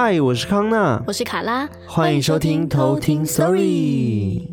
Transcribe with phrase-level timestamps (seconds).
[0.00, 4.48] 嗨，我是康娜，我是卡拉，欢迎收听偷听 Story。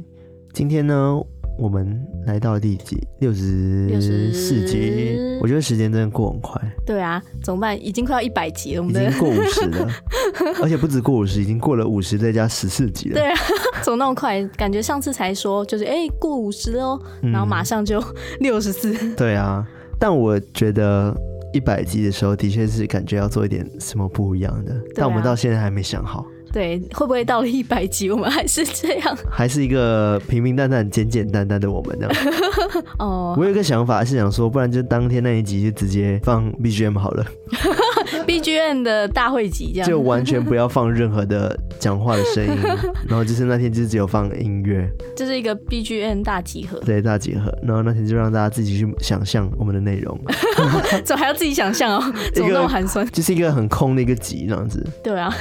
[0.51, 1.21] 今天呢，
[1.59, 3.07] 我们来到第几集？
[3.19, 5.15] 六十四集。
[5.39, 6.59] 我觉得时间真的过很快。
[6.83, 7.79] 对啊，怎么办？
[7.79, 9.87] 已经快要一百集了，我们已经过五十了，
[10.63, 13.13] 而且不止过五十，已经过了五十再加十四集了。
[13.13, 13.37] 对啊，
[13.83, 14.43] 怎么那么快？
[14.57, 18.03] 感觉上次才说就是哎过五十哦，然后马上就
[18.39, 19.13] 六十四。
[19.13, 19.63] 对啊，
[19.99, 21.15] 但我觉得。
[21.55, 26.25] 一百集的时候，的确是感觉要做一点什么不一样的，啊、但我们到现在还没想好。
[26.51, 29.17] 对，会不会到了一百集，我们还是这样？
[29.31, 32.07] 还是一个平平淡淡、简简单单的我们呢？
[32.99, 37.25] 哦，我有一个想法是想说，不然就当天那一集就直接放 BGM 好了。
[38.25, 42.57] BGM 的大会集这样，就完全不要放任何的讲话的声音，
[43.07, 50.19] 然后就是那天就只有放音乐，这是一个 BGM 大集合，对，大集合，然后那天就让大家自己去想象我们的内容，
[51.03, 52.13] 怎么还要自己想象哦？
[52.33, 53.05] 怎么那么寒酸？
[53.11, 55.33] 就是一个很空的一个集这样子，对啊，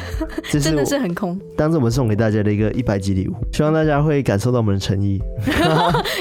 [0.50, 5.20] 真的是很空，当做我们送给大家的一个一百集礼物，希望大家会感受到我们的诚意。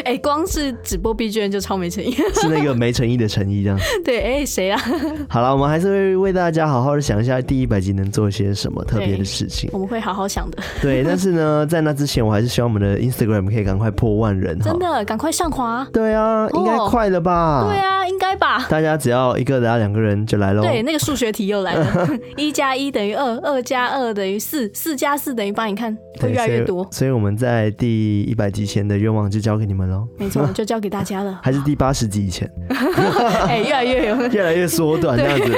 [0.05, 4.81] 哎，光是直播 BGM 就超没诚意，是那个没诚意的诚意这样，对，哎，谁啊？
[5.29, 9.69] 好了，我们还是会为大家好好的想一下第一百集能做些什么特别的事情。
[9.73, 10.57] 我们会好好想的。
[10.81, 14.59] 对，但是呢，在那之前，我还是希望我们的 Instagram 可以赶快破万人。
[14.59, 15.85] 真的，赶快上滑。
[15.91, 17.65] 对啊，应该快了吧？
[17.67, 18.65] 对啊，应该吧。
[18.69, 20.61] 大家只要一个人、两个人就来喽。
[20.61, 26.87] 对，那个数学题又来了， 一加一等于二，二加二等于四，四加四等于八，你看会越来越多。
[26.91, 30.07] 所以我们在第一百集前的愿望就交给你们喽。
[30.17, 31.39] 没错，就交给大家了。
[31.43, 32.49] 还是第八十集以前？
[33.47, 35.53] 哎，越来越有，越来越缩短这样子，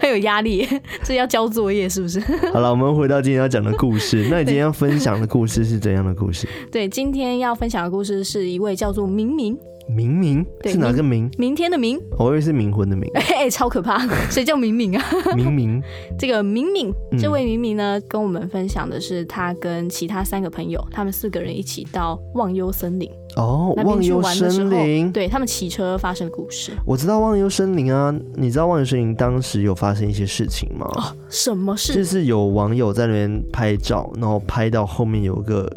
[0.00, 0.68] 很有压力。
[1.04, 2.18] 这要交作业是不是？
[2.52, 4.26] 好了，我们回到今天要讲的故事。
[4.28, 6.48] 那你今天要分享的故事是怎样的故事？
[6.72, 9.56] 对，今天要分享的故事是一位叫做明明。
[9.88, 11.30] 明明是哪个明？
[11.38, 12.00] 明天的明。
[12.18, 13.10] 我以为是冥婚的冥。
[13.14, 13.98] 哎、欸，超可怕！
[14.30, 15.04] 谁叫明明啊？
[15.36, 15.82] 明明，
[16.18, 23.10] 这个明明，这位明明呢，跟我们分享的是他跟其他三个朋友，他们四个人一起到忘忧森林。
[23.36, 26.70] 哦，忘忧森林，对，他们骑车发生的故事。
[26.86, 30.86] 我知道忘忧森林啊，你知道忘忧森林当时有发生一些事情吗？
[30.94, 31.92] 哦，什么事？
[31.94, 35.70] 就是有网友在那边拍照，然后拍到后面有个。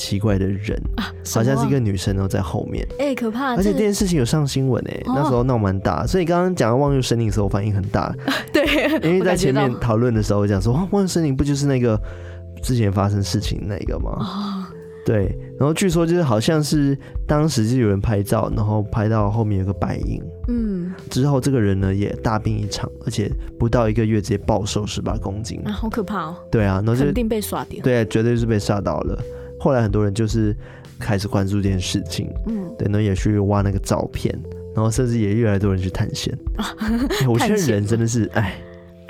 [0.00, 2.86] 奇怪的人，啊、好像是一个女生，然后在后面。
[2.98, 3.54] 哎、欸，可怕！
[3.54, 6.06] 而且这件事情有上新闻哎，哦、那时候闹蛮大。
[6.06, 8.14] 所以刚刚讲到忘忧森林的时候，我反应很大。
[8.50, 8.64] 对，
[9.06, 12.00] 因为在前面讨论的时候，我讲说，忘忧森林不就是那个
[12.62, 14.10] 之前发生事情那个吗？
[14.20, 14.64] 哦、
[15.04, 15.38] 对。
[15.58, 16.96] 然后据说就是好像是
[17.26, 20.22] 当时就有人拍照，然后拍到后面有个白影。
[20.48, 20.90] 嗯。
[21.10, 26.36] 之后这个人呢也大病一场，而且不到一个月直接暴瘦十八公斤啊，好可怕哦。
[26.50, 27.82] 对啊，然后就肯定被刷掉。
[27.82, 29.18] 对，绝对是被吓到了。
[29.60, 30.56] 后来很多人就是
[30.98, 34.36] 开始关注这件事情，嗯，对，那也去挖那个照片，
[34.74, 36.36] 然后甚至也越来越多人去探险。
[37.28, 38.56] 我觉得人真的是，哎，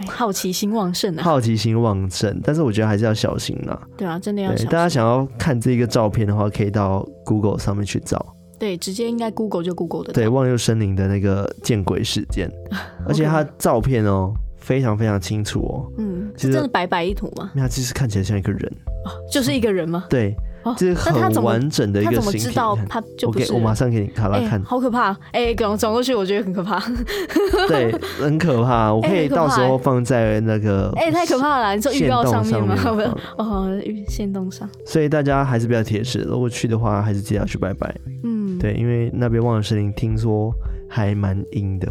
[0.06, 1.22] 好奇心旺盛啊！
[1.22, 3.80] 好奇心旺盛，但是我觉得还是要小心啦。
[3.96, 4.66] 对啊，真的要小心。
[4.66, 8.34] 大家想要看这个照片的话，可以到 Google 上面去找。
[8.58, 10.12] 对，直接应该 Google 就 Google 的。
[10.12, 12.50] 对，忘忧森林的那个见鬼事件，
[13.06, 15.92] 而且它照片哦非常非常清楚哦。
[15.98, 17.50] 嗯，是真的白白一坨吗？
[17.54, 18.72] 那其实看起来像一个人。
[19.04, 20.04] 哦，就是一个人吗？
[20.10, 20.34] 对，
[20.76, 22.38] 就是很完整的一个形体。
[22.38, 23.52] 他怎么知道他就不是？
[23.54, 24.62] 我马上给你卡拉看。
[24.62, 25.16] 好可怕！
[25.32, 26.78] 哎，转转过去，我觉得很可怕。
[27.66, 28.92] 对，很可怕。
[28.92, 30.92] 我可以到时候放在那个……
[30.96, 31.74] 哎，太可怕了！
[31.74, 32.76] 你说预告上面吗？
[33.38, 33.70] 哦，
[34.06, 34.68] 限动上。
[34.84, 37.94] 所以大家还是比较铁齿，如果去的话，还是记得要去拜拜。
[38.24, 40.52] 嗯，对，因为那边忘忧森林听说
[40.90, 41.90] 还蛮阴的。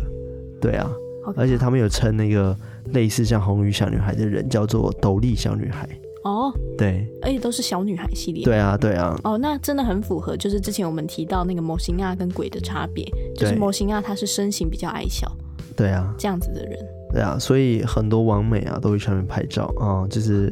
[0.62, 0.92] 对啊，
[1.36, 2.56] 而且他们有称那个
[2.94, 5.88] 类似像红鱼小女孩的人叫做斗笠小女孩。
[6.26, 8.44] 哦，对，而且都是小女孩系列。
[8.44, 9.18] 对啊，对啊。
[9.24, 15.32] 哦，那真的很符合，就是之前我们提到那个模型啊跟鬼的差别，就是模型啊它是身形比较矮小，
[15.78, 16.78] 对啊，这样子的人。
[17.14, 20.52] 对啊，所以很多网美啊都会上面拍照啊，就是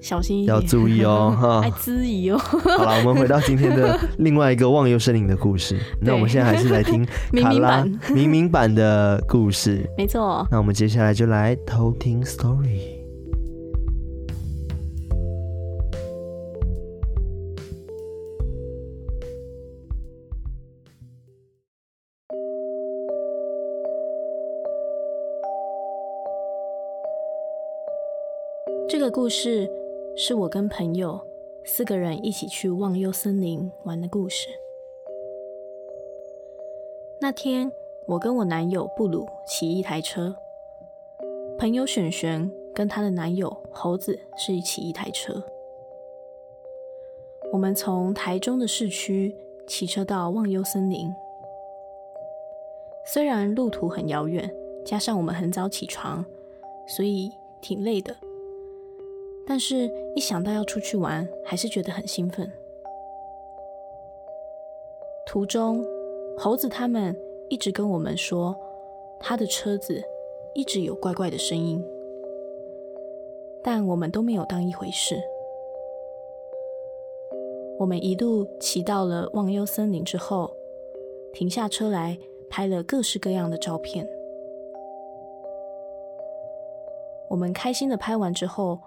[0.00, 2.38] 小心一点，要注意哦， 哈，还质疑哦。
[2.38, 5.76] 好了，我们回到今天的另外一个忘忧森林的故事。
[6.00, 7.04] 那我们现在还是来听
[7.42, 7.84] 卡拉
[8.14, 10.46] 明明版的故事，没错。
[10.50, 12.94] 那我们接下来就来偷听 story。
[28.88, 29.68] 这个故事
[30.18, 31.20] 是我跟朋友
[31.62, 34.48] 四个人一起去忘忧森林玩的故事。
[37.20, 37.70] 那天，
[38.06, 40.34] 我跟我男友布鲁骑一台车，
[41.58, 45.44] 朋友璇璇跟她的男友猴子是一起一台车。
[47.52, 49.36] 我们从台中的市区
[49.66, 51.14] 骑车到忘忧森林，
[53.04, 54.50] 虽然路途很遥远，
[54.82, 56.24] 加上我们很早起床，
[56.86, 57.30] 所以
[57.60, 58.16] 挺累的。
[59.46, 62.50] 但是一想到要出去玩，还是觉得很兴奋。
[65.24, 65.84] 途中，
[66.36, 67.16] 猴子他们
[67.48, 68.56] 一直跟我们说，
[69.20, 70.02] 他的车子
[70.54, 71.84] 一直有怪怪的声音，
[73.62, 75.16] 但我们都没有当一回事。
[77.78, 80.50] 我们一路骑到了忘忧森林之后，
[81.32, 82.18] 停下车来
[82.48, 84.08] 拍了各式各样的照片。
[87.28, 88.78] 我们开心的拍完之后，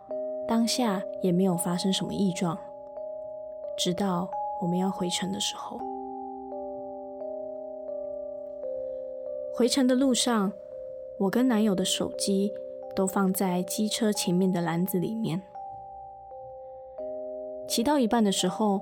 [0.49, 2.57] 当下也没有发生什么异状，
[3.77, 4.27] 直到
[4.59, 5.79] 我们要回程的时候。
[9.53, 10.51] 回程的路上，
[11.19, 12.51] 我跟男友的手机
[12.95, 15.39] 都放在机车前面的篮子里面。
[17.67, 18.81] 骑到一半的时候，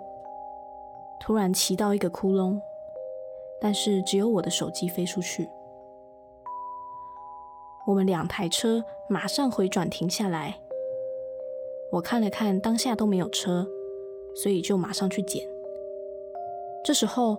[1.19, 2.61] 突然骑到一个窟窿，
[3.59, 5.49] 但是只有我的手机飞出去。
[7.85, 10.57] 我们两台车马上回转停下来。
[11.89, 13.67] 我看了看，当下都没有车，
[14.35, 15.47] 所以就马上去捡。
[16.83, 17.37] 这时候，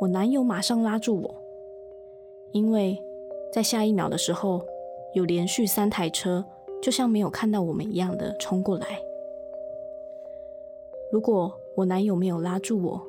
[0.00, 1.34] 我男友马上拉住我。
[2.52, 3.02] 因为
[3.52, 4.64] 在下一秒的时候，
[5.12, 6.44] 有连续三台车，
[6.80, 9.00] 就像没有看到我们一样的冲过来。
[11.12, 13.00] 如果我男友没有拉住我，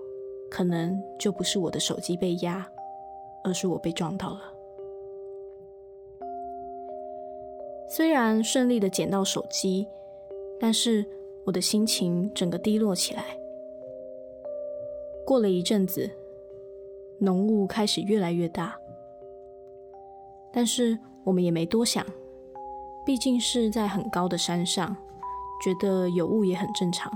[0.50, 2.70] 可能就不是我的手机被压，
[3.44, 4.42] 而是我被撞到了。
[7.88, 9.88] 虽然顺利的捡到手机，
[10.60, 11.06] 但是
[11.46, 13.38] 我的心情整个低落起来。
[15.26, 16.10] 过了一阵子，
[17.20, 18.76] 浓雾开始越来越大。
[20.52, 22.06] 但是我们也没多想，
[23.06, 24.96] 毕竟是在很高的山上，
[25.64, 27.12] 觉得有雾也很正常。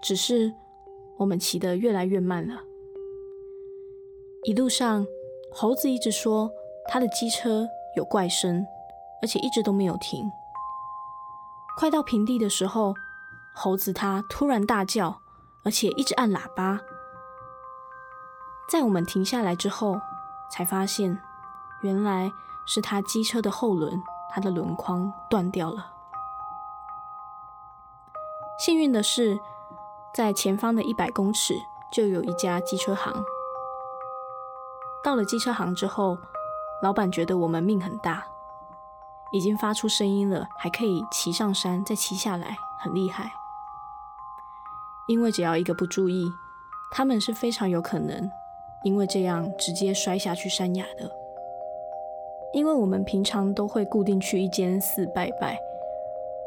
[0.00, 0.52] 只是
[1.16, 2.62] 我们骑得越来越慢了，
[4.44, 5.04] 一路上
[5.50, 6.50] 猴子一直说
[6.86, 8.64] 他的机车有怪声，
[9.20, 10.24] 而且一直都没有停。
[11.76, 12.94] 快到平地的时候，
[13.52, 15.20] 猴子他突然大叫，
[15.64, 16.80] 而且一直按喇叭。
[18.68, 20.00] 在我们停下来之后，
[20.50, 21.20] 才发现，
[21.82, 22.32] 原来
[22.66, 25.92] 是他机车的后轮，它的轮框断掉了。
[28.58, 29.38] 幸运的是，
[30.14, 31.54] 在前方的一百公尺
[31.92, 33.12] 就有一家机车行。
[35.02, 36.16] 到了机车行之后，
[36.82, 38.24] 老板觉得我们命很大，
[39.34, 43.30] 已经发出声音了，还可以骑上山再骑下来，很厉害。
[45.08, 46.24] 因为只要一个不注意，
[46.92, 48.30] 他们是非常有可能。
[48.84, 51.10] 因为这样直接摔下去山崖的。
[52.52, 55.58] 因为我们平常都会固定去一间寺拜拜，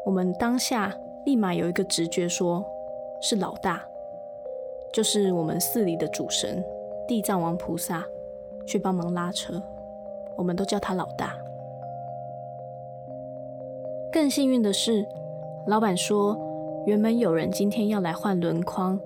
[0.06, 0.96] 我们当下
[1.26, 2.64] 立马有一个直觉说，
[3.20, 3.84] 是老大，
[4.92, 6.64] 就是我们寺里的主神
[7.08, 8.04] 地藏王菩萨
[8.64, 9.60] 去帮忙拉车，
[10.36, 11.36] 我们都叫他老大。
[14.18, 15.06] 更幸运的是，
[15.68, 16.36] 老板说
[16.86, 18.98] 原本有人今天要来换轮框，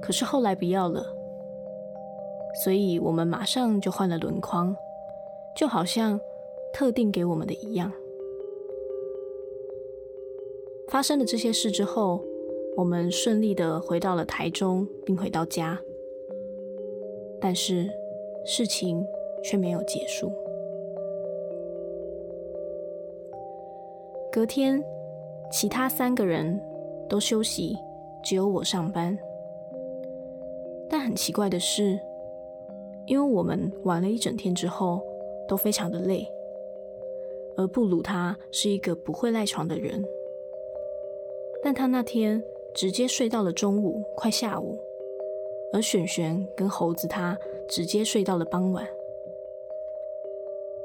[0.00, 1.04] 可是后来不要了。
[2.62, 4.76] 所以我们马上就换了轮框，
[5.56, 6.20] 就好像
[6.72, 7.90] 特定给我们的一样。
[10.86, 12.22] 发生了这些事之后，
[12.76, 15.76] 我们顺利的回到了台中，并回到家。
[17.40, 17.90] 但是
[18.46, 19.04] 事情
[19.42, 20.30] 却没有结束。
[24.32, 24.82] 隔天，
[25.50, 26.60] 其他三个人
[27.08, 27.76] 都休息，
[28.22, 29.18] 只有我上班。
[30.88, 31.98] 但很奇怪的是，
[33.06, 35.02] 因为我们玩了一整天之后，
[35.48, 36.30] 都非常的累，
[37.56, 40.00] 而布鲁他是一个不会赖床的人，
[41.60, 42.40] 但他那天
[42.72, 44.78] 直接睡到了中午，快下午，
[45.72, 47.36] 而璇璇跟猴子他
[47.68, 48.86] 直接睡到了傍晚。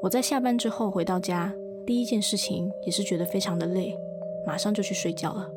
[0.02, 1.56] 我在下班之后回到家，
[1.86, 3.96] 第一件事情也是觉得非常的累，
[4.44, 5.50] 马上就去睡觉了。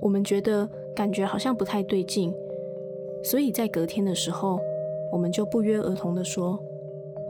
[0.00, 2.34] 我们觉得感觉好像不太对劲。
[3.22, 4.58] 所以在隔天的时候，
[5.12, 6.58] 我们就不约而同的说，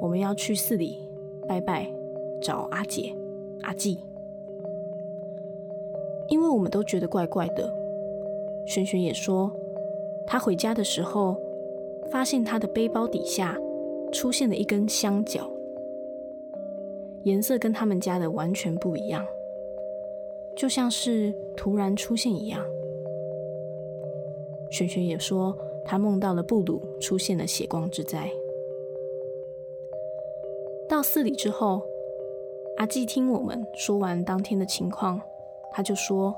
[0.01, 0.99] 我们要去寺里
[1.49, 1.93] 拜拜，
[2.41, 3.13] 找阿姐、
[3.63, 3.99] 阿季，
[6.29, 7.69] 因为我们都觉得怪怪的。
[8.67, 9.53] 璇璇也说，
[10.25, 11.37] 他回家的时候，
[12.09, 13.59] 发现他的背包底下
[14.13, 15.51] 出现了一根香角，
[17.25, 19.27] 颜色跟他们家的完全不一样，
[20.57, 22.65] 就像是突然出现一样。
[24.71, 25.57] 璇璇也说。
[25.83, 28.31] 他梦到了布鲁出现了血光之灾。
[30.89, 31.83] 到寺里之后，
[32.77, 35.21] 阿季听我们说完当天的情况，
[35.73, 36.37] 他就说：“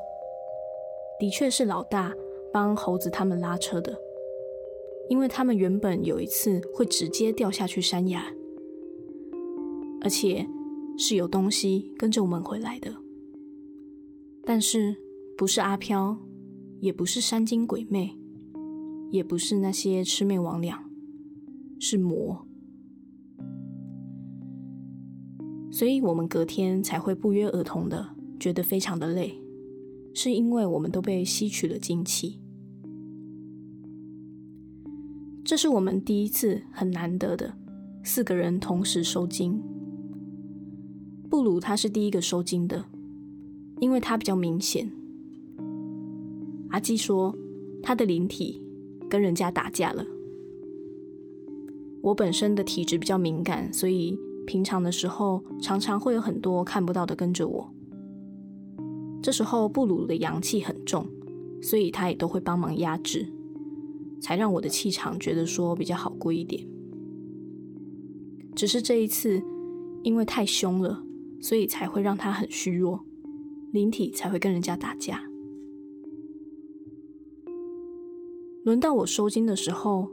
[1.19, 2.15] 的确是老大
[2.53, 3.95] 帮猴子他们拉车的，
[5.09, 8.33] 因为他们原本有一次会直接掉下去山崖，
[10.03, 10.47] 而且
[10.97, 12.95] 是有东西跟着我们回来的，
[14.45, 14.95] 但是
[15.37, 16.17] 不是阿飘，
[16.81, 18.17] 也不是山精鬼魅，
[19.11, 20.79] 也不是那些魑魅魍魎，
[21.81, 22.47] 是魔。
[25.71, 29.41] 所以我们隔天才会不约而同的觉得非常的累，
[30.15, 32.39] 是因为我们都被吸取了精气。
[35.45, 37.53] 这是我们第一次很难得的
[38.05, 39.61] 四个人同时收惊。
[41.33, 42.85] 布鲁他是第一个收惊的，
[43.81, 44.93] 因为他比较明显。
[46.69, 47.35] 阿基说
[47.83, 48.61] 他的灵体
[49.09, 50.05] 跟人家打架了。
[52.03, 54.15] 我本身的体质比较敏感，所以
[54.47, 57.73] 平常的时候常常会有很多看不到的跟着我。
[59.23, 61.07] 这时候布鲁的阳气很重，
[61.63, 63.27] 所以他也都会帮忙压制。
[64.21, 66.63] 才让我的气场觉得说比较好过一点。
[68.55, 69.43] 只是这一次，
[70.03, 71.03] 因为太凶了，
[71.43, 73.05] 所以才会让他很虚弱，
[73.73, 75.21] 灵体才会跟人家打架。
[78.65, 80.09] 轮到我收惊的时候，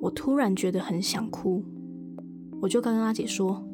[0.00, 1.62] 我突然觉得很想哭，
[2.60, 3.64] 我就跟阿姐说：“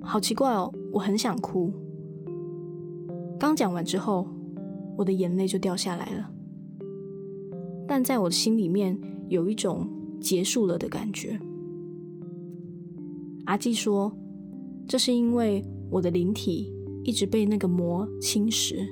[0.00, 1.72] 好奇怪哦，我很想哭。”
[3.36, 4.28] 刚讲完之后，
[4.96, 6.30] 我的眼泪就掉下来了。
[7.88, 8.96] 但在我心里面
[9.28, 9.88] 有一种
[10.20, 11.38] 结束了的感觉。
[13.46, 14.16] 阿基说，
[14.88, 16.72] 这是因为我的灵体
[17.04, 18.86] 一直被那个魔侵蚀，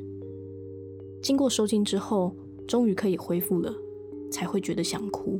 [1.22, 2.34] 经过收惊之后，
[2.66, 3.74] 终于可以恢复了，
[4.30, 5.38] 才会觉得想哭。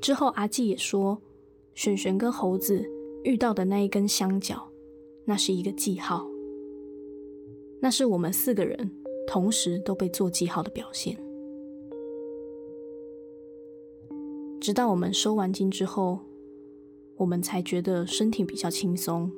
[0.00, 1.20] 之后阿纪也说，
[1.74, 2.84] 璇璇跟猴子
[3.24, 4.70] 遇到的那一根香角，
[5.24, 6.26] 那是一个记号，
[7.80, 8.90] 那是我们四个人。
[9.26, 11.16] 同时都被做记号的表现，
[14.60, 16.18] 直到我们收完惊之后，
[17.20, 19.30] 我们才觉得身体比较轻松。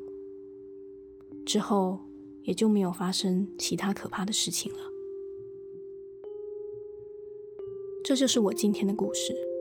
[1.45, 1.99] 之后
[2.45, 4.79] 也就没有发生其他可怕的事情了。
[8.05, 9.52] 这就是我今天的故事。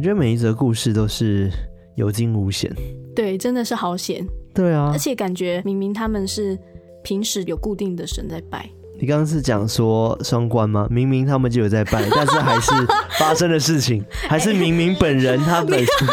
[0.00, 1.50] 我觉得每一则故事都是
[1.94, 2.74] 有惊无险，
[3.14, 4.26] 对，真的是好险。
[4.54, 6.58] 对啊，而且感觉明明他们是
[7.04, 8.66] 平时有固定的神在拜。
[8.98, 10.88] 你刚刚是讲说双关吗？
[10.90, 12.70] 明明他们就有在拜，但是还是
[13.18, 16.08] 发生的事情， 还是明明本人他本身。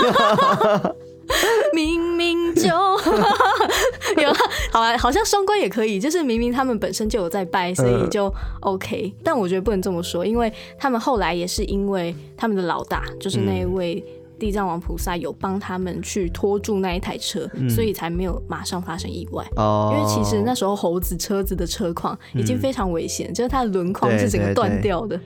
[4.77, 9.11] 好啊，好像双关也可以，就是明明他们本身就有在拜，所以就 OK。
[9.15, 9.21] 嗯。
[9.23, 14.03] 但我觉得不能这么说，因为他们后来也是因为他们的老大，就是那一位。
[14.39, 19.43] 地藏王菩萨有帮他们去拖住那一台车，嗯，所以才没有马上发生意外。
[19.55, 25.19] 哦，因为其实那时候猴子车子的车况已经非常危险，嗯，就是它的轮框是整个断掉的。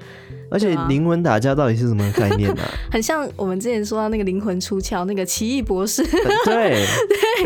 [0.52, 2.62] 而且灵魂打架到底是什么概念呢？
[2.62, 2.70] 啊？
[2.92, 6.04] 很像我们之前说到那个灵魂出窍，那个奇异博士。
[6.46, 6.86] 对，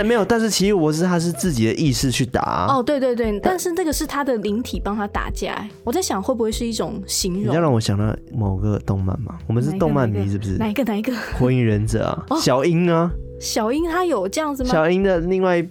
[0.04, 2.66] 没有，但是奇异博士他是自己的意识去打。
[2.68, 5.66] 哦，对对对，但是那个是他的灵体帮他打架。
[5.84, 7.44] 我在想，会不会是一种形容？
[7.44, 9.38] 你要让我想到某个动漫嘛？
[9.46, 10.58] 我们是动漫迷，是不是？
[10.58, 10.84] 哪一个？
[10.84, 11.14] 哪一个？
[11.38, 14.70] 火影忍者啊，哦、小樱啊，小樱她有这样子吗？
[14.72, 15.64] 小樱的另外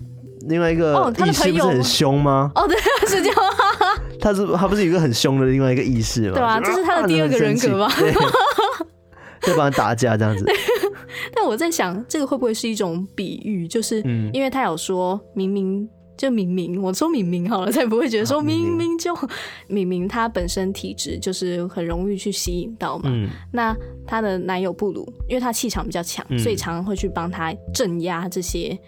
[0.49, 2.51] 另外一个意识不是很凶吗？
[2.55, 2.77] 哦，对，
[3.09, 3.37] 是这样。
[4.21, 6.35] 他是他不是有一个很凶的另外一个意识吗？
[6.35, 7.89] 对啊，这是他的第二个人格吗？
[9.43, 10.45] 在帮他打架这样子。
[11.35, 13.69] 但我在想，这个会不会是一种比喻？
[13.69, 14.01] 就是
[14.33, 15.87] 因为他有说明明
[16.17, 19.15] 就明明，我说明明好了，才不会觉得说明明就
[19.67, 23.11] 明明他本身体质就是很容易去吸引到嘛。
[23.13, 28.79] 嗯、那他的男友布鲁，因为他气场比较强，所以常常会去帮他镇压这些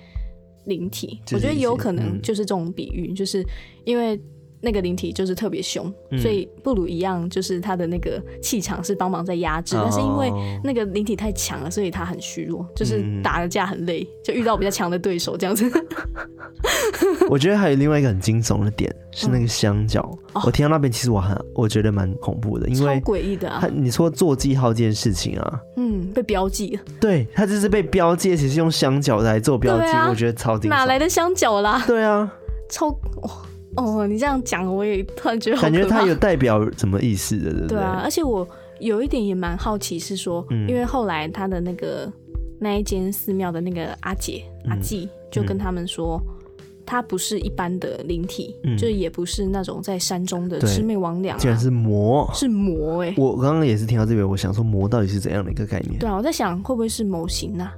[0.66, 1.18] 灵体。
[1.32, 3.42] 我觉得有可能就是这种比喻，就是
[3.84, 4.20] 因为。
[4.60, 10.32] 那个灵体就是特别凶，嗯，所以布鲁一样，就是他的那个气场是帮忙在压制，哦，但是因为
[10.64, 15.70] 那个灵体太强了，所以他很虚弱，就是打的架很累，就遇到比较强的对手这样子。
[17.28, 23.68] 我觉得还有另外一个很惊悚的点是那个香角，嗯，我听到那边其实我很我觉得蛮恐怖的，因为超诡异的啊！
[23.72, 30.74] 你说做记号这件事情啊，嗯，被标记了，对他就是被标记，其实用香角来做标记，啊，我觉得超惊悚。
[30.74, 31.82] 哪来的香角啦？
[31.86, 32.32] 对啊，
[32.68, 32.96] 超哇。
[33.22, 33.30] 哦，
[34.06, 37.68] 你这样讲，我也突然觉得感觉它有代表什么意思的，对不对？
[37.68, 38.46] 对啊，而且我
[38.80, 42.10] 有一点也蛮好奇，是说，嗯、因为后来他的那个
[42.58, 46.20] 那一间寺庙的那个阿姐、嗯、阿季就跟他们说，
[46.84, 52.30] 它不是一般的灵体，嗯就也不是那种在山中的魑魅魍魉、啊，竟然是魔。
[52.32, 55.98] 是魔哎、我刚刚也是听到这边，我想说魔到底是怎样的一个概念？
[55.98, 57.74] 对啊，我在想会不会是魔型啊？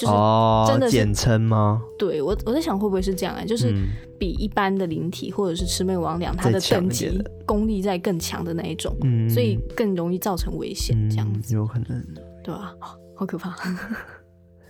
[0.00, 1.82] 就是、哦，真的是简称吗？
[1.98, 3.44] 对我我在想会不会是这样啊？
[3.44, 3.88] 就是嗯
[4.18, 12.02] 比一般的灵体或者是魑魅魍魉，它的等级功力在更强的那一种，嗯，所以更容易造成危险，嗯这样子，有可能。
[12.42, 13.54] 对吧、好好可怕，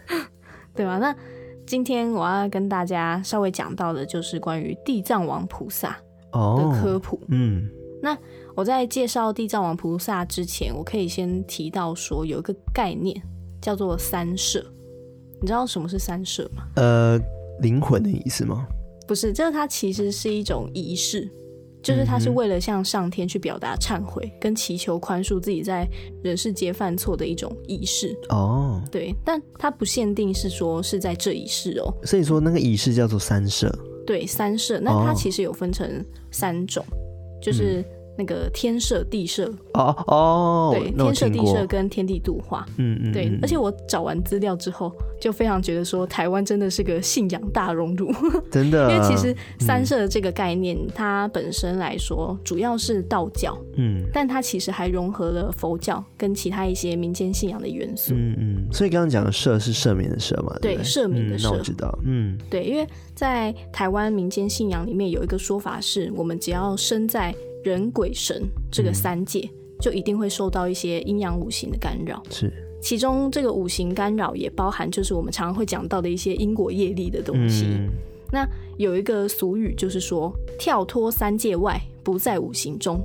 [0.75, 0.99] 对吧？
[0.99, 1.15] 那
[1.65, 5.91] 今天我要跟大家稍微讲到的就是关于地藏王菩萨
[6.33, 7.21] 的哦，科普。
[7.29, 7.71] 嗯，
[8.03, 8.19] 那
[8.57, 13.23] 我在介绍地藏王菩萨之前，我可以先提到说有一个概念
[13.61, 14.65] 叫做三摄。
[15.41, 16.65] 你知道什么是三舍吗？
[16.77, 17.19] 呃，
[17.61, 18.67] 灵魂的意思吗？
[19.09, 21.29] 不是，这个它其实是一种仪式，
[21.83, 25.89] 就是它是为了向上天去表达忏悔跟祈求宽恕自己在
[26.23, 28.17] 人世间犯错的一种仪式。
[28.29, 31.93] 哦，对，但它不限定是说是在这一世哦。
[32.05, 33.77] 所以说那个仪式叫做三舍。
[34.07, 36.85] 对，三舍，那它其实有分成三种，
[37.41, 37.85] 就是
[38.17, 42.67] 那个天设、地设，哦哦，对，天设、地设跟天地度化。
[42.76, 48.12] 嗯嗯，对嗯，而且我找完资料之后，就非常觉得说台湾真的是个信仰大熔炉，
[48.50, 54.02] 真的，因为其实三社这个概念，它本身来说主要是道教，嗯。
[54.12, 58.12] 但它其实还融合了佛教跟其他一些民间信仰的元素。
[58.14, 60.55] 嗯嗯，所以刚刚讲的社是赦免的社嘛？
[60.61, 62.37] 对不赦免的嗯那我知道，嗯。
[62.50, 69.49] 对，因为在台湾民间信仰里面有一个说法是，我们只要生在人鬼神这个三界，
[69.81, 72.23] 就一定会受到一些阴阳五行的干扰。
[72.31, 77.67] 是，其中这个五行干扰也包含就是我们常常会讲到的一些因果业力的东西。
[77.67, 77.88] 嗯
[78.33, 78.49] 那
[78.79, 83.00] 有一个俗语就是说，跳脱三界外，不在五行中。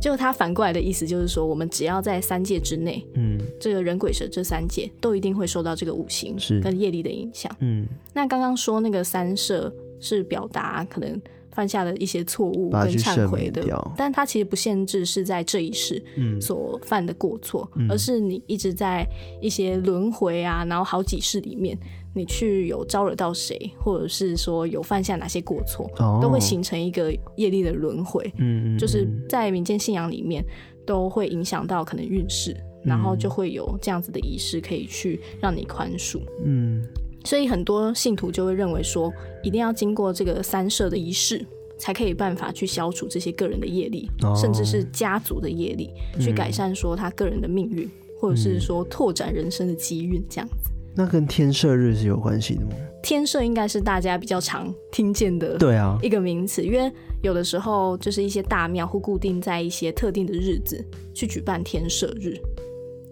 [0.00, 7.54] 就它反过来的意思就是说，我们只要在三界之内，嗯这个人鬼神这三界都一定会受到这个五行是跟业力的影响。
[7.60, 9.70] 嗯，那刚刚说那个三舍
[10.00, 11.20] 是表达可能
[11.54, 13.62] 犯下的一些错误跟忏悔的，
[13.96, 19.06] 但它其实不限制是在这一世嗯所犯的过错，嗯而是你一直在
[19.40, 21.78] 一些轮回啊，然后好几世里面，
[22.12, 30.44] 你去有招惹到谁，或者是说有犯下哪些过错，哦，都会形成一个业力的轮回，嗯，就是在民间信仰里面
[30.84, 36.20] 都会影响到可能运势，然后就会有这样子的仪式可以去让你宽恕。
[36.44, 36.82] 嗯
[37.24, 41.44] 所以很多信徒就会认为说，一定要经过这个三社的仪式，
[41.78, 50.70] 才可以办法去消除这些个人的业力，哦甚至是家族的业力，去改善说他个人的命运，或者是说拓展人生的机运这样子。
[50.96, 52.70] 那跟天赦日是有关系的吗？
[53.02, 60.82] 天赦应该是大家比较常听见的对啊，一个名词，因为有的时候就是一些大庙会固定在一些特定的日子
[61.12, 62.38] 去举办天赦日，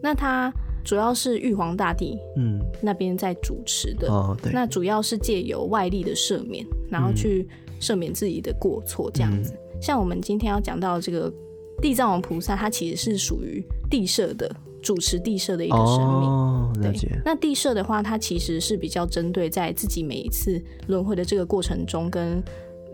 [0.01, 0.53] 那它
[0.85, 4.09] 主要是玉皇大帝嗯那边在主持的。
[4.09, 7.49] 哦对，那主要是借由外力的赦免，然后去
[7.81, 9.55] 赦免自己的过错，这样子。
[9.81, 11.33] 像我们今天要讲到这个
[11.81, 16.29] 地藏王菩萨，他其实是属于地摄的主持地摄的一个神明。
[16.29, 16.73] 哦，
[17.25, 22.43] 那地摄的话，它其实是比较针对在自己每一次轮回的这个过程中，跟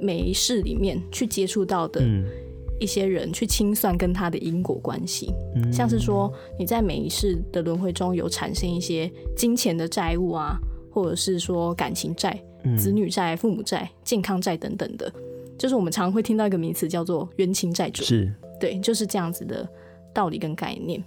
[0.00, 2.24] 每一世里面去接触到的嗯
[2.80, 5.32] 一些人，去清算跟他的因果关系。
[5.54, 10.58] 嗯，像是说你在每一世的轮回中有产生一些金钱的债务啊，
[10.90, 15.12] 或者是说感情债、嗯子女债、父母债、健康债等等的，
[15.56, 18.02] 就是我们常会听到一个名词叫做冤亲债主。
[18.02, 19.68] 是，对，就是这样子的
[20.12, 21.02] 道理跟概念。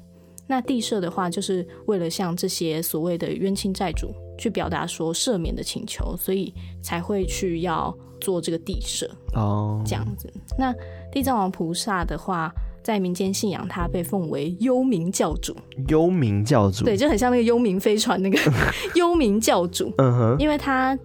[0.48, 10.30] 那地社的话，就是为了向这些所谓的冤亲债主去表达说赦免的请求，所以才会去要做这个地社哦，这样子。
[10.58, 10.74] 那
[11.12, 15.56] 地藏王菩萨的话，在民间信仰，他被奉为幽冥教主，
[15.88, 18.38] 幽冥教主，对，就很像那个幽冥飞船那个
[18.96, 20.98] 幽冥教主，嗯哼，因为他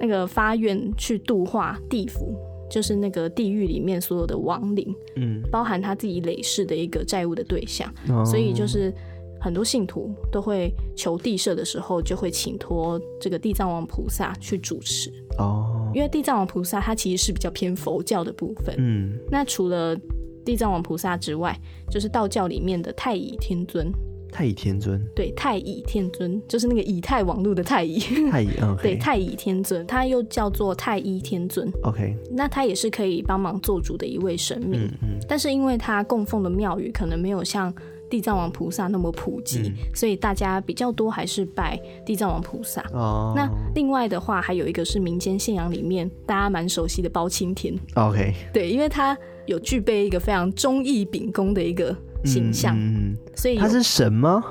[0.00, 2.34] 那个发愿去度化地府，
[2.70, 8.24] 就是那个地狱里面所有的亡灵，嗯，包含他自己累世的一个债务的对象，哦。
[8.24, 8.92] 所以就是
[9.40, 18.74] 很多信徒都会求地摄的时候，就会请托这个地藏王菩萨去主持，哦，因为地藏王菩萨他其实是比较偏佛教的部分。
[18.78, 19.96] 嗯，那除了
[20.44, 21.58] 地藏王菩萨之外，
[21.90, 23.90] 就是道教里面的太乙天尊，
[24.30, 27.98] 太乙天尊，对，太乙天尊就是那个以太网络的太乙，
[28.30, 28.50] 太乙
[28.82, 31.70] 对，太乙天尊，他又叫做太一天尊。
[31.82, 37.72] ，OK，那他也是可以帮忙做主的一位神明，嗯嗯，但是因为他供奉的庙宇可能没有像
[38.10, 39.72] 地藏王菩萨那么普及，嗯。
[39.94, 42.82] 所以大家比较多还是拜地藏王菩萨。
[42.92, 54.42] 哦，那另外的话，还有一个是民间信仰里面大家蛮熟悉的包青天，OK，对，因为他有具备一个非常忠义秉公的一个形象，嗯，嗯所以他是神吗？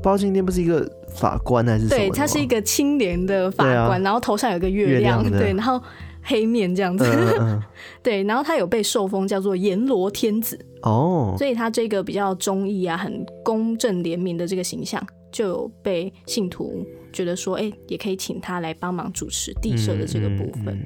[0.00, 1.88] 包青天不是一个法官还是？
[1.88, 3.98] 对他是一个清廉的法官，啊。
[3.98, 5.82] 然后头上有个月月亮，对，然后
[6.28, 7.04] 黑面这样子。
[8.02, 20.78] 对，然后他有被受封叫做阎罗天子哦，所以他这个比较忠义啊、很公正廉明的这个形象，就有被信徒觉得说，哎、欸，也可以请他来帮忙主持地社的这个部分。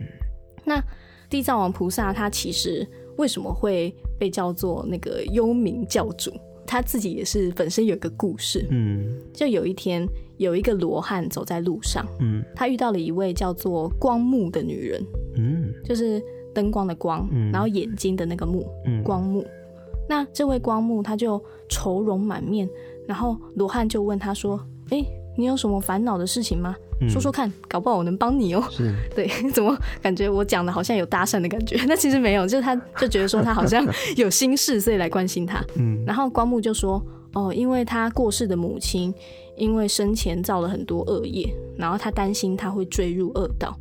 [0.65, 0.83] 那
[1.29, 6.33] 地藏王菩萨他其实为什么会被叫做那个幽冥教主？
[6.67, 10.07] 他自己也是本身有一个故事，嗯，就有一天
[10.39, 15.05] 有一个罗汉走在路上，嗯，他遇到了一位叫做光目的女人，
[15.37, 16.23] 嗯，就是
[16.55, 19.45] 灯光的光，嗯，然后眼睛的那个目，嗯，光目。
[20.09, 22.69] 那这位光目他就愁容满面，
[23.07, 25.05] 然后罗汉就问他说：“哎，
[25.39, 26.75] 你有什么烦恼的事情吗？”
[27.09, 28.65] 说说看，搞不好我能帮你哦。
[28.71, 31.77] 是， 对， 怎么感觉我讲的好像有搭讪的感觉？
[31.87, 33.87] 那其实没有，就是他就觉得说他好像
[34.17, 35.65] 有心事，所以来关心他。
[35.77, 37.03] 嗯，然后光木就说
[37.35, 39.13] ：“哦，因为他过世的母亲，
[39.57, 43.77] 因为生前造了很多恶业，然后他担心他会坠入恶道。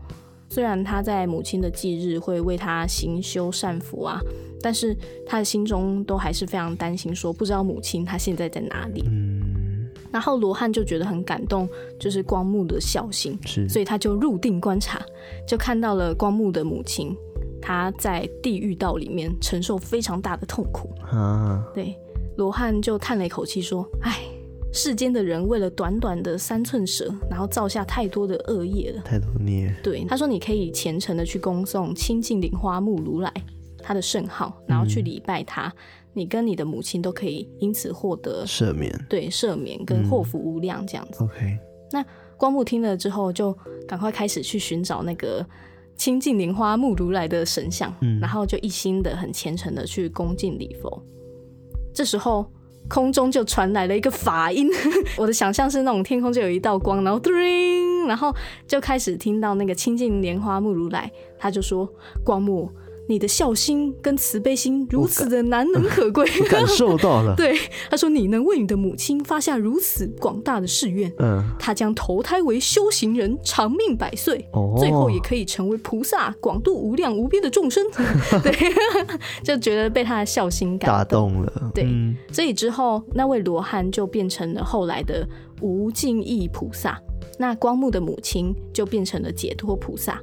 [0.50, 4.20] 虽然他在母亲的忌日会为他行修善福啊，
[4.62, 4.94] 但是
[5.26, 9.40] 他的心中都还是非常担心，说不知道母亲她现在在哪里。”嗯。
[10.12, 11.67] 然后罗汉就觉得很感动，
[12.00, 15.02] 就是光目的孝心，是，所以他就入定观察，
[15.47, 17.15] 就看到了光目的母亲，
[17.62, 20.89] 她在地狱道里面承受非常大的痛苦。
[21.12, 21.95] 啊，对，
[22.38, 24.19] 罗汉就叹了一口气说：“唉，
[24.74, 33.32] 世间的人为了短短的三寸舌，然后造下太多的恶业了，太多孽。”对，他说：“你可以虔诚的去恭送清净莲花木如来
[33.82, 35.67] 他的圣号，然后去礼拜他。
[35.67, 35.74] 嗯”
[36.13, 41.24] 你跟你的母亲都可以因此获得赦免，对，赦免跟祸福无量这样子。
[41.24, 41.58] 嗯、OK，
[41.91, 42.06] 那
[42.38, 45.45] 光目听了之后，就赶快开始去寻找那个
[45.95, 51.02] 清净莲花目如来的神像，嗯，然后就一心的很虔诚的去恭敬礼佛。
[51.93, 52.45] 这时候
[52.89, 54.67] 空中就传来了一个法音，
[55.17, 57.32] 我的想象是那种天空就有一道光，然后叮，
[58.08, 58.36] 然后
[58.67, 61.88] 就开始听到那个清净莲花目如来，他就说
[62.26, 62.69] 光目。
[63.08, 67.34] 你的孝心跟慈悲心如此的难能可贵，我感受到了。
[67.38, 67.54] 对，
[67.90, 77.86] 他说你能为你的母亲发下如此广大的誓愿，嗯，他将投胎为修行人，长命百岁，哦，最后也可以成为菩萨，广度无量无边的众生。
[78.42, 78.56] 对，
[79.44, 81.72] 就觉得被他的孝心感打动了。
[81.74, 85.28] 对，嗯，所以之后那位罗汉就变成了后来的
[85.60, 86.98] 无尽意菩萨，
[87.38, 90.22] 那光目的母亲就变成了解脱菩萨。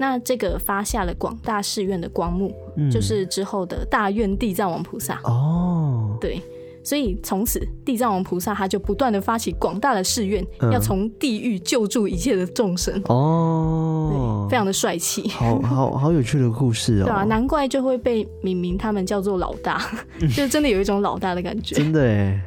[0.00, 5.20] 那这个发下了广大寺院的光幕，嗯，就是之后的大愿地藏王菩萨。
[5.24, 6.40] 哦，对，
[6.82, 12.98] 所以从此地藏王菩萨他就不断的发起广大的誓愿，嗯，要从地狱救助一切的众生。
[13.08, 17.04] 哦，对，非常的帅气，好好好有趣的故事哦。
[17.04, 19.78] 对啊，难怪就会被明明他们叫做老大，
[20.34, 21.74] 就真的有一种老大的感觉。
[21.74, 22.40] 真的哎，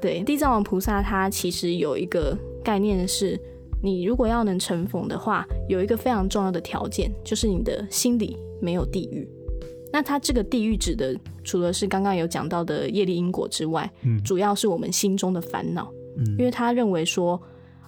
[0.00, 3.36] 对，地藏王菩萨他其实有一个概念是。
[3.84, 9.28] 你如果要能成佛的话，有一个非常重要的条件，就是你的心里没有地狱。
[9.92, 15.92] 那他这个地狱指的，除了是刚刚有讲到的业力因果之外，嗯，主要是我们心中的烦恼。
[16.16, 17.38] 嗯，因为他认为说，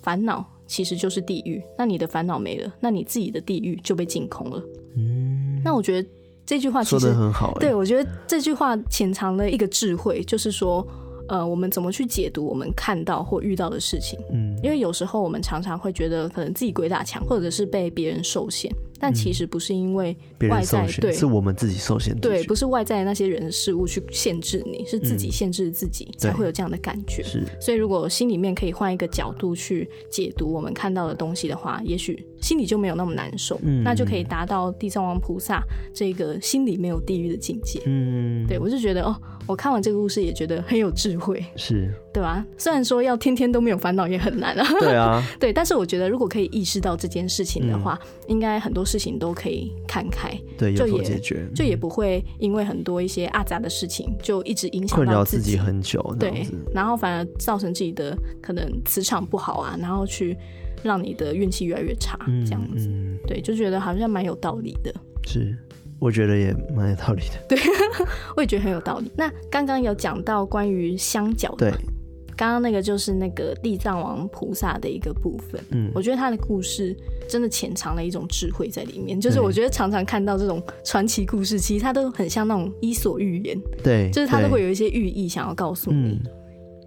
[0.03, 1.63] 烦恼其实就是地狱。
[1.79, 4.63] 那你的烦恼没了，那你自己的地狱就被净空了。
[4.99, 6.09] 嗯，那我觉得
[6.45, 7.57] 这句话其实很好。
[7.59, 10.87] 对，我觉得这句话潜藏了一个智慧，就是说。
[11.29, 14.19] 呃，我们怎么去解读我们看到或遇到的事情？
[14.33, 20.17] 嗯，因为有时候我们常常会觉得可能自己鬼打墙，或者是被别人受限，但其实不是因为
[20.49, 22.17] 外在，对，是我们自己受限。
[22.19, 27.23] 对，不是外在的那些人事物去限制你，是自己限制自己，才会有这样的感觉。
[27.23, 35.63] 是，所以如果心里面可以换一个角度去解读我们看到的东西的话，也许心里就没有那么难受，嗯，那就可以达到地藏王菩萨
[35.95, 37.81] 这个心里没有地狱的境界。
[37.87, 39.17] 嗯，对，我就觉得哦。
[39.49, 42.45] 我看完这个故事也觉得很有智慧，是 对吧？
[42.59, 44.67] 虽然说要天天都没有烦恼也很难啊。
[44.81, 60.37] 对啊， 对，但是我觉得如果可以意识到这件事情的话，嗯、应该很多事情都可以看开，对，就也解决，就也不会因为很多一些阿杂的事情就一直影响困扰自己很久，对，然后反而造成自己的可能磁场不好啊，然后去
[60.83, 64.95] 让你的运气越来越差，嗯、这样子、嗯，对，就觉得好像蛮有道理的，
[65.27, 65.57] 是。
[65.99, 67.59] 我觉得也蛮有道理的，对，
[68.37, 69.11] 我也觉得很有道理。
[69.17, 71.79] 那刚刚有讲到关于香角的，对，
[72.37, 75.61] 刚刚那个就是那个地藏王菩萨的一个部分。
[75.71, 76.95] 嗯，我觉得他的故事
[77.29, 79.21] 真的潜藏了一种智慧在里面。
[79.21, 86.11] 就是我觉得常常看到这种传奇故事，其实它都很像那种伊索寓言，对，就是它都会有一些寓意想要告诉你。
[86.11, 86.21] 嗯、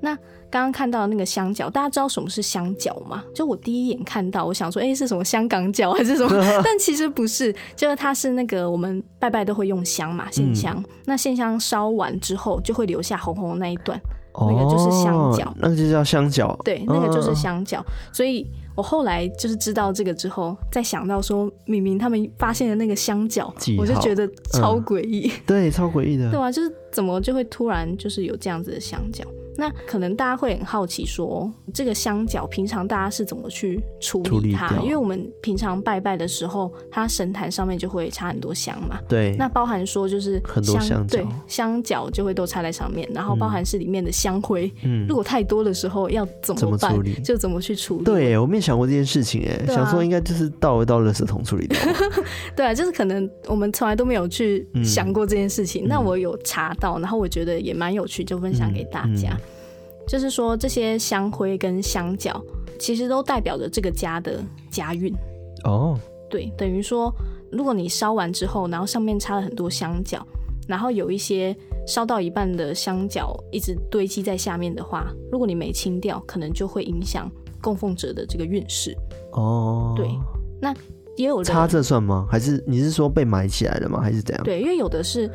[0.01, 0.15] 那
[0.51, 3.23] 刚刚看到那个香角，大家知道什么是香角吗？
[3.35, 6.43] 就我第一眼看到，我想说，哎、欸，是什么香港脚还是什么？
[6.65, 10.75] 但其实不是，就是它是那个我们拜拜都会用香嘛，线香。
[10.77, 13.99] 嗯、那线香烧完之后，就会留下红红的那一段，
[14.35, 16.57] 那个就是香角，那个就叫香角。
[16.63, 17.83] 对，那个就是香角。
[18.13, 25.31] 所以我后来就是知道这个之后，再想到说，明明他们发现的那个香角，我就觉得超诡异。
[25.45, 26.29] 对，超诡异的。
[26.31, 29.25] 对啊，就是怎么就会突然就是有这样子的香角？
[29.59, 34.77] 那可能大家会很好奇说，这个香角平常大家是怎么去处理它？
[34.81, 38.99] 因为我们平常拜拜的时候，它神坛上面就会插很多香嘛。
[39.07, 39.35] 对。
[39.37, 44.71] 那包含说就是香，很多香，对，香角就会都插在上面，然后包含是里面的香灰。
[44.83, 45.05] 嗯。
[45.07, 46.95] 如果太多的时候要怎么办？
[47.23, 48.05] 就怎么去处理？
[48.05, 51.77] 对，我没有想过这件事情哎，啊、想说应该就是倒一倒垃圾桶处理掉。
[52.55, 55.85] 对啊，就是可能我们从来都没有去想过这件事情。
[55.85, 59.33] 嗯、那我有查到，然后我觉得也蛮有趣，就分享给大家。
[59.33, 59.48] 嗯嗯
[60.09, 62.43] 就是说，这些香灰跟香角，
[62.79, 65.13] 其实都代表着这个家的家运
[65.65, 65.91] 哦。
[65.91, 65.97] Oh.
[66.31, 67.13] 对，等于说，
[67.51, 70.25] 如果你烧完之后，然后上面插了很多香角，
[70.67, 78.97] 然后有一些烧到一半的香角一直堆积在下面的话，如果你没清掉，可能就会影响供奉者的这个运势
[79.33, 79.89] 哦。
[79.89, 79.95] Oh.
[79.95, 80.19] 对，
[80.59, 80.73] 那
[81.17, 82.27] 也有插这算吗？
[82.27, 84.01] 还是你是说被埋起来了吗？
[84.01, 84.43] 还是怎样？
[84.43, 85.29] 对，因为有的是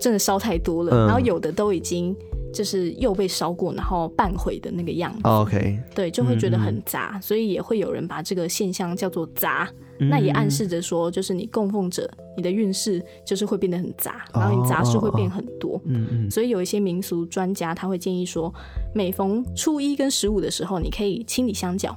[0.00, 2.12] 真的烧太多了，嗯、然后有的都已经。
[2.56, 5.20] 就是又被烧过，然后半毁的那个样子。
[5.24, 9.68] OK，对，就会觉得很杂，所以也会有人把这个现象叫做杂。
[9.98, 15.78] 那也暗示着说，就是你供奉者，你的运势就是会变得很杂，然后你杂事会变很多。
[15.84, 18.50] 嗯嗯，所以有一些民俗专家他会建议说，
[18.94, 21.94] 每逢初一跟十五的时候，你可以清理香角，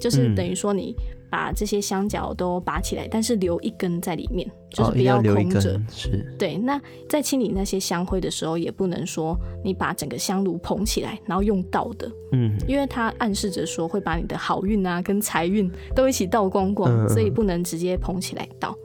[0.00, 0.94] 就是等于说你。
[1.30, 5.74] 把这些香角都拔起来，但是留一根在里面，就是不要空着。
[5.74, 6.56] 哦、是，对。
[6.56, 12.10] 那在清理那些香灰的时候，也不能说你把整个香炉捧起来，然后用倒的。
[12.32, 18.76] 嗯，因为它暗示着说会把你的好运啊跟财运都一起倒光光，嗯、所以不能直接捧起来倒。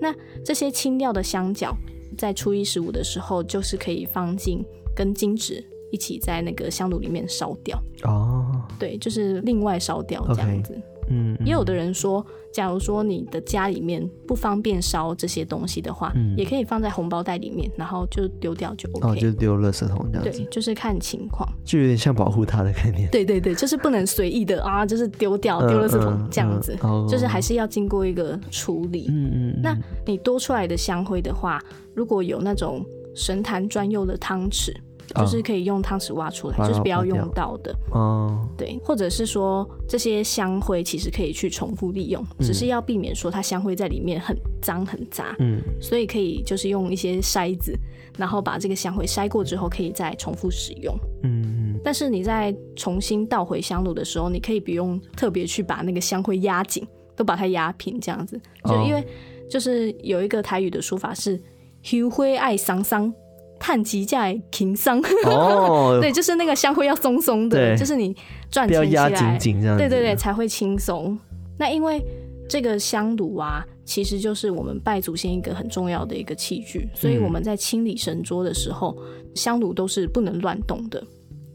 [0.00, 1.76] 那这些清掉的香角，
[2.18, 7.80] 在初一十五的时候，就是可以放进跟金纸一起在那个香炉里面烧掉。
[8.02, 10.74] 哦，对，就是另外烧掉这样子。
[10.74, 10.82] Okay.
[11.10, 20.38] 嗯，也有的人说，假如说你的家里面不方便烧这些东西的话，嗯，也可以放在红包袋里面，然后就丢掉就 OK，哦，就丢垃圾桶这样子。
[20.38, 23.08] 对，就是看情况，就有点像保护它的概念。
[23.10, 29.06] 对 对对，就是不能随意的啊， 就是丢掉丢垃圾桶这样子，嗯嗯，就是还是要经过一个处理。
[29.08, 29.60] 嗯嗯。
[29.62, 31.62] 那你多出来的香灰的话，
[31.94, 34.72] 如果有那种神坛专用的汤匙。
[35.14, 37.74] 就是可以用汤匙挖出来，哦、就是不要用到的。
[37.92, 45.36] 哦，对，或者是说这些香灰其实可以去重复利用，嗯、只是要避免说它香灰在里面很脏很杂。
[45.38, 47.72] 嗯，所以可以就是用一些筛子，
[48.18, 50.94] 然后把这个香灰筛过之后，可以再重复使用。
[51.22, 58.40] 嗯，但是你在重新倒回香炉的时候，你可以不用特别去把那个香灰压紧，都把它压平这样子。
[58.64, 59.06] 就因为
[59.48, 61.40] 就是有一个台语的说法是
[61.82, 63.12] “香灰爱桑桑”。
[63.58, 68.14] 碳极在平桑哦， 对，就是那个香灰要松松的，就是你
[68.50, 71.18] 转起来，压紧紧这样，对对对，才会轻松。
[71.58, 72.04] 那因为
[72.48, 81.02] 这个香炉啊，其实就是我们拜祖先一个很重要的一个器具，所以我们在清理神桌的时候，嗯、香炉都是不能乱动的。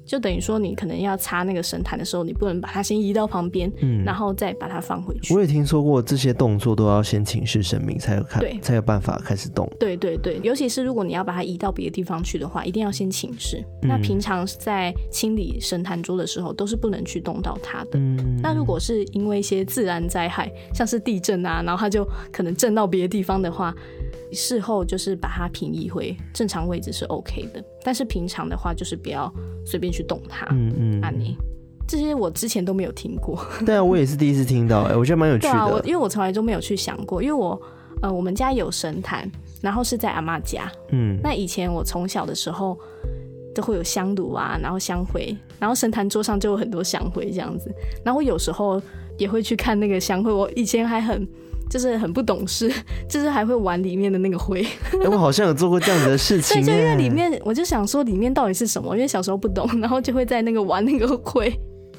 [0.10, 5.36] 就等于说，你可能要擦那个神坛的时候，你不能把它先移到旁边，嗯，然后再把它放回去。
[5.36, 9.72] 我也听说过这些动作都要先请示神明才有看，对，才有办法开始动。
[9.80, 13.64] 对对对，尤其是如果你要把它移到别的地方去的话，一定要先请示。
[13.84, 18.00] 嗯、那平常在清理神坛桌的时候，都是不能去动到它的。
[18.00, 23.76] 嗯，那如果是因为一些自然灾害，像是地震啊，然后它就可能震到别的地方的话。
[24.32, 29.32] 事后就是把它平移回正常位置是 OK 的，但是平常的话就是不要
[29.66, 30.46] 随便去动它。
[30.52, 31.36] 嗯嗯，安妮，
[31.88, 33.44] 这些我之前都没有听过。
[33.66, 35.52] 对啊，我也是第一次听到，哎，我觉得蛮有趣的。
[35.52, 37.60] 对啊，我因为我从来都没有去想过，因为我
[38.02, 39.30] 呃，我们家有神坛，
[39.62, 40.72] 然后是在阿妈家。
[40.92, 42.78] 嗯，那以前我从小的时候
[43.56, 47.74] 都会有香炉啊，然后香灰，然后神坛桌上就有很多香灰这样子，
[48.06, 48.82] 然后我有时候
[49.18, 50.32] 也会去看那个香灰。
[50.32, 51.28] 我以前还很。
[51.70, 52.72] 就是很不懂事，
[53.08, 54.64] 就是还会玩里面的那个灰。
[54.64, 56.62] 哎、欸，我好像有做过这样子的事情。
[56.66, 61.48] 对，就因为里面，我就想说里面到底是什么，因为小时候不懂， 然后就会在那个玩那个灰。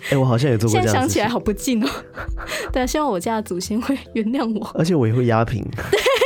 [0.05, 0.87] 哎、欸，我好像也做过这样。
[0.87, 1.89] 现在想起来好不敬哦。
[2.73, 4.67] 对，希望我家的祖先会原谅我。
[4.75, 5.65] 而且我也会压平，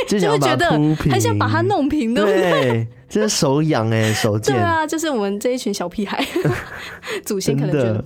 [0.09, 2.87] 对，就会觉得很想把它弄平，对不对？
[3.07, 4.55] 真的手痒哎，手贱。
[4.55, 6.25] 对啊，就是我们这一群小屁孩，
[7.25, 8.03] 祖先可能觉得。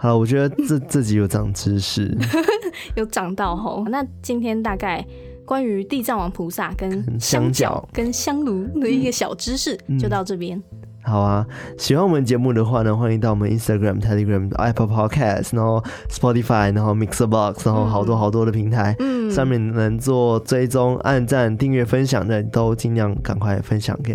[0.00, 2.16] 好，我觉得这这集有长知识，
[2.94, 3.84] 有长到吼。
[3.90, 5.04] 那今天大概
[5.44, 10.62] 关于地藏王菩萨跟香角跟香炉的一个小知识，就到这边。
[11.02, 11.44] 好啊，
[11.76, 24.14] 喜欢我们节目的话呢，欢迎到我们 Instagram、Telegram、Apple Podcast，然后 Spotify，然后 Mixer Box，然后好多好多的平台，嗯，上面能做追踪、按赞、订阅、分享的，都尽量赶快分享给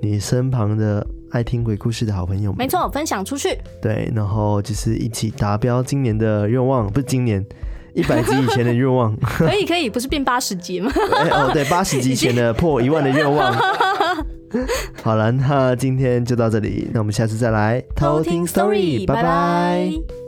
[0.00, 1.06] 你身旁的。
[1.32, 2.58] 爱听鬼故事的好朋友们。
[2.58, 3.58] 没错，分享出去。
[3.80, 7.44] 对，然后就是一起达标今年的愿望，不是今年
[7.94, 9.16] 一百集以前的愿望。
[9.20, 10.92] 可以可以，不是变八十集吗？
[11.16, 13.52] 哎哦，对，八十集前的破一万的愿望。
[15.02, 20.21] 好了，那今天就到这里，那我们下次再来偷听 story，拜拜。